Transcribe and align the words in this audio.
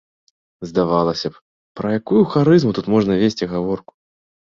Здавалася 0.69 1.27
б, 1.35 1.43
пра 1.81 1.87
якую 1.99 2.23
харызму 2.35 2.71
тут 2.81 2.93
можна 2.97 3.23
весці 3.25 3.45
гаворку! 3.57 3.93